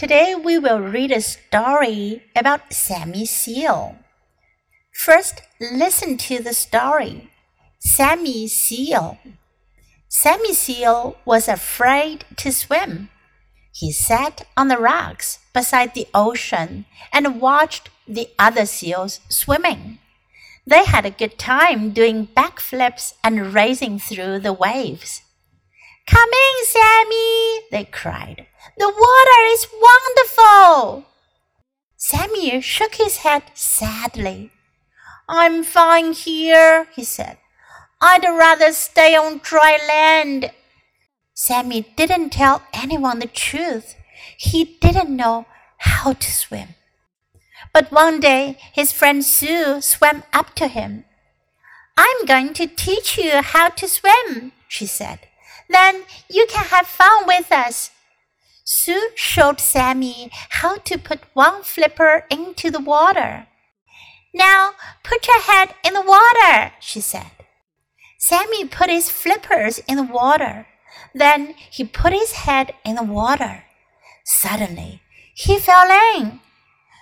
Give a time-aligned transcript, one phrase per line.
[0.00, 3.96] Today we will read a story about Sammy Seal.
[4.94, 7.28] First, listen to the story.
[7.80, 9.18] Sammy Seal.
[10.08, 13.10] Sammy Seal was afraid to swim.
[13.74, 19.98] He sat on the rocks beside the ocean and watched the other seals swimming.
[20.66, 25.20] They had a good time doing backflips and racing through the waves.
[26.06, 28.46] Come in, Sammy, they cried.
[28.78, 31.06] The water is wonderful.
[31.96, 34.50] Sammy shook his head sadly.
[35.28, 37.38] I'm fine here, he said.
[38.00, 40.50] I'd rather stay on dry land.
[41.34, 43.94] Sammy didn't tell anyone the truth.
[44.36, 45.46] He didn't know
[45.78, 46.74] how to swim.
[47.72, 51.04] But one day his friend Sue swam up to him.
[51.96, 55.20] I'm going to teach you how to swim, she said.
[55.70, 57.90] Then you can have fun with us.
[58.64, 60.30] Sue showed Sammy
[60.60, 63.46] how to put one flipper into the water.
[64.34, 64.72] Now
[65.02, 67.32] put your head in the water, she said.
[68.18, 70.66] Sammy put his flippers in the water.
[71.14, 73.64] Then he put his head in the water.
[74.24, 75.00] Suddenly,
[75.34, 76.40] he fell in.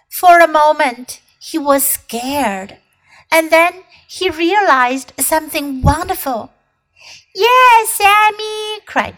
[0.08, 2.78] For a moment, he was scared.
[3.30, 6.50] And then he realized something wonderful.
[7.34, 8.47] Yes, Sammy,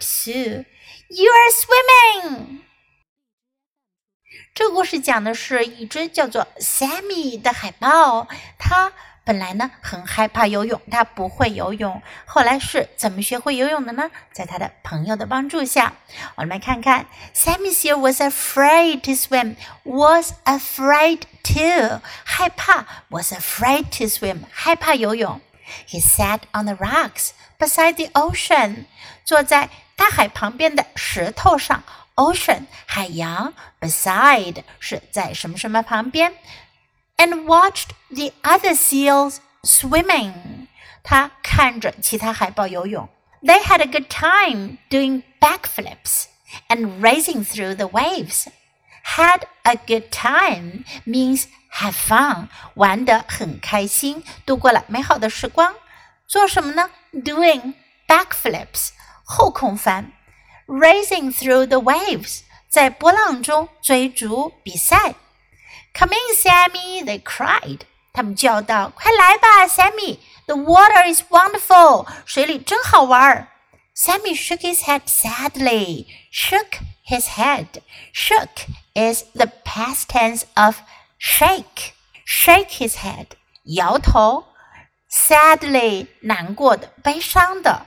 [0.00, 0.64] Sue.
[1.10, 2.60] You are swimming.
[4.54, 8.26] 这个故事讲的是一只叫做 Sammy 的海豹，
[8.58, 8.90] 它
[9.22, 12.00] 本来呢很害怕游泳，它不会游泳。
[12.24, 14.10] 后来是怎么学会游泳的呢？
[14.32, 15.92] 在他的朋友的帮助下，
[16.36, 19.56] 我们来看看 Sammy here was afraid to swim.
[19.84, 25.42] Was afraid to 害怕 was afraid to swim 害怕游泳。
[25.86, 28.84] He sat on the rocks beside the ocean，
[29.24, 29.68] 坐在
[30.00, 31.82] 大海旁边的石头上。
[32.16, 36.32] Ocean 海洋，beside 是在什么什么旁边，
[37.18, 40.66] and watched the other seals swimming。
[41.02, 43.06] 他看着其他海豹游泳。
[43.42, 46.24] They had a good time doing backflips
[46.68, 48.46] and racing through the waves.
[49.04, 55.74] Had a good time means have fun，玩得很开心，度过了美好的时光。
[56.26, 56.90] 做什么呢？
[57.12, 57.74] Doing
[58.08, 58.92] backflips，
[59.30, 60.12] 后空翻；
[60.66, 65.14] racing through the waves，在波浪中追逐比赛。
[65.94, 67.04] Come in, Sammy!
[67.04, 67.80] They cried.
[68.12, 70.18] 他们叫道：“快来吧，Sammy!
[70.46, 72.06] The water is wonderful.
[72.24, 73.48] 水里真好玩。”
[73.96, 76.06] Sammy shook his head sadly.
[76.30, 77.80] Shook his head.
[78.12, 80.80] Shook is the past tense of
[81.18, 81.92] shake.
[82.26, 83.28] Shake his head.
[83.64, 84.44] 摇头。
[85.10, 87.86] Sadly，难过的、悲伤的。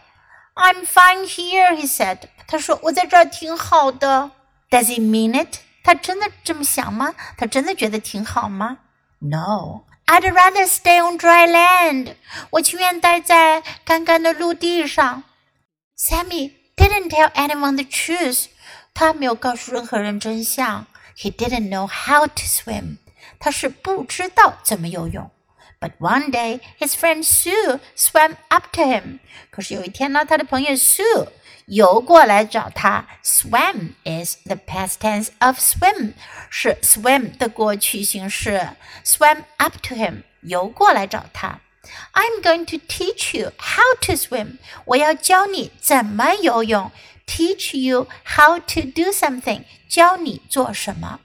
[0.56, 2.24] I'm fine here, he said.
[2.48, 4.32] 他说我在这儿挺好的。
[4.70, 5.60] Does he mean it?
[5.84, 7.16] 他真的这么想吗？
[7.38, 8.80] 他真的觉得挺好吗？
[9.20, 9.86] No.
[10.06, 12.16] I'd rather stay on dry land.
[12.52, 15.24] 我情愿待在干干的陆地上。
[15.98, 18.48] Sammy didn't tell anyone the truth.
[18.94, 20.88] 他没有告诉任何人真相。
[21.16, 22.98] He didn't know how to swim.
[23.40, 25.30] 他是不知道怎么游泳。
[25.84, 29.20] but one day, his friend Sue swam up to him.
[29.50, 31.28] 可是有一天呢，他的朋友 Sue
[31.66, 33.08] 游过来找他。
[33.24, 36.14] Swam is the past tense of swim，
[36.50, 38.70] 是 swim 的过去形式。
[39.06, 41.60] Swam up to him，游过来找他。
[42.14, 44.58] I'm going to teach you how to swim。
[44.86, 46.92] 我要教你怎么游泳。
[47.26, 51.20] Teach you how to do something，教你做什么。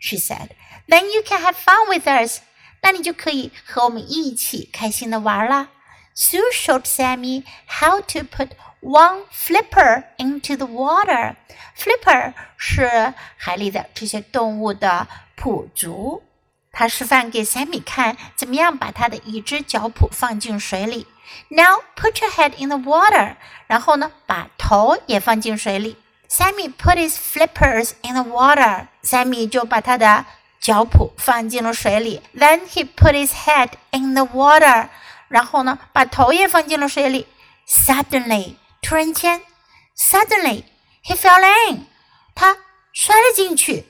[0.00, 0.48] She said,
[0.88, 2.40] "Then you can have fun with us."
[2.84, 5.68] 那你就可以和我们一起开心的玩啦。
[6.14, 11.36] Sue showed Sammy how to put one flipper into the water.
[11.76, 16.22] Flipper 是海里的这些动物的蹼足。
[16.72, 21.06] 他示范给 Sammy 看，怎么样把他的一只脚蹼放进水里。
[21.48, 23.36] Now put your head in the water.
[23.66, 25.96] 然后呢，把头也放进水里。
[26.28, 28.86] Sammy put his flippers in the water.
[29.02, 30.26] Sammy 就把他的
[30.64, 32.20] 脚蹼放进了水里。
[32.36, 34.88] Then he put his head in the water，
[35.28, 37.26] 然后呢，把头也放进了水里。
[37.66, 39.40] Suddenly，突然间，
[39.96, 40.64] Suddenly
[41.04, 41.40] he fell
[41.70, 41.86] in，
[42.34, 42.58] 他
[42.92, 43.86] 摔了进去。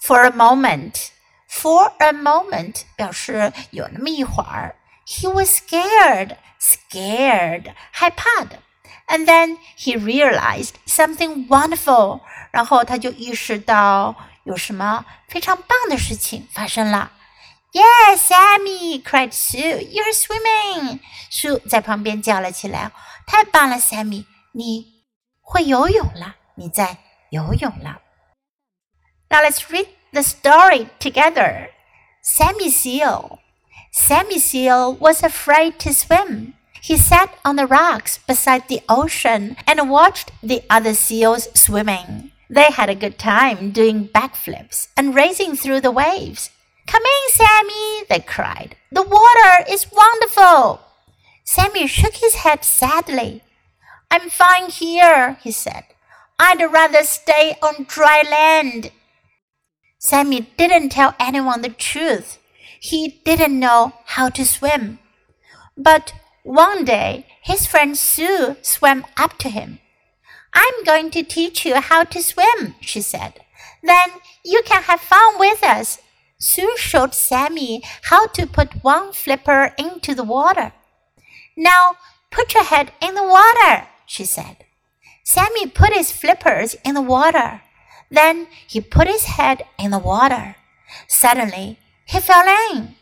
[0.00, 4.76] For a moment，for a moment 表示有那么一会儿。
[5.06, 8.60] He was scared，scared 害怕的。
[9.08, 12.20] And then he realized something wonderful，
[12.50, 14.14] 然后他就意识到。
[14.46, 17.12] 有什么非常棒的事情发生了？
[17.72, 19.02] Yes, Sammy!
[19.02, 19.80] cried Sue.
[19.80, 21.00] You're swimming.
[21.30, 22.92] Sue 在旁边叫了起来：“
[23.26, 24.26] 太棒了，Sammy！
[24.52, 25.04] 你
[25.40, 26.98] 会游泳了，你在
[27.30, 28.02] 游泳了。”
[29.30, 31.70] Now let's read the story together.
[32.22, 33.38] Sammy Seal.
[33.92, 36.52] Sammy Seal was afraid to swim.
[36.82, 42.32] He sat on the rocks beside the ocean and watched the other seals swimming.
[42.49, 46.49] They had a good time doing backflips and racing through the waves.
[46.87, 48.75] Come in, Sammy, they cried.
[48.91, 50.81] The water is wonderful.
[51.43, 53.43] Sammy shook his head sadly.
[54.09, 55.83] I'm fine here, he said.
[56.39, 58.91] I'd rather stay on dry land.
[59.99, 62.37] Sammy didn't tell anyone the truth.
[62.79, 64.99] He didn't know how to swim.
[65.75, 66.13] But
[66.43, 69.79] one day, his friend Sue swam up to him.
[70.59, 73.33] I'm going to teach you how to swim, she said.
[73.83, 74.09] Then
[74.43, 75.99] you can have fun with us.
[76.39, 80.71] Sue showed Sammy how to put one flipper into the water.
[81.55, 81.97] Now
[82.31, 84.57] put your head in the water, she said.
[85.23, 87.61] Sammy put his flippers in the water.
[88.09, 90.55] Then he put his head in the water.
[91.07, 92.95] Suddenly, he fell in.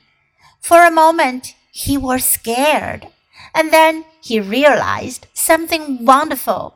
[0.59, 3.07] For a moment, he was scared.
[3.53, 6.75] And then he realized something wonderful.